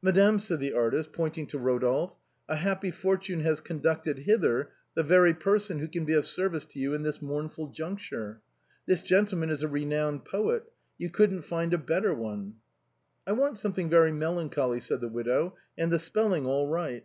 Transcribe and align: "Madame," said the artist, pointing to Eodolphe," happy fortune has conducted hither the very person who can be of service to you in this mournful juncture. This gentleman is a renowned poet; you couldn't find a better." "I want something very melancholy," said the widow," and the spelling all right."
"Madame," 0.00 0.38
said 0.38 0.58
the 0.58 0.72
artist, 0.72 1.12
pointing 1.12 1.46
to 1.46 1.58
Eodolphe," 1.58 2.14
happy 2.48 2.90
fortune 2.90 3.40
has 3.40 3.60
conducted 3.60 4.20
hither 4.20 4.70
the 4.94 5.02
very 5.02 5.34
person 5.34 5.80
who 5.80 5.86
can 5.86 6.06
be 6.06 6.14
of 6.14 6.24
service 6.24 6.64
to 6.64 6.78
you 6.78 6.94
in 6.94 7.02
this 7.02 7.20
mournful 7.20 7.66
juncture. 7.68 8.40
This 8.86 9.02
gentleman 9.02 9.50
is 9.50 9.62
a 9.62 9.68
renowned 9.68 10.24
poet; 10.24 10.72
you 10.96 11.10
couldn't 11.10 11.42
find 11.42 11.74
a 11.74 11.76
better." 11.76 12.14
"I 13.26 13.32
want 13.32 13.58
something 13.58 13.90
very 13.90 14.12
melancholy," 14.12 14.80
said 14.80 15.02
the 15.02 15.08
widow," 15.10 15.54
and 15.76 15.92
the 15.92 15.98
spelling 15.98 16.46
all 16.46 16.66
right." 16.68 17.04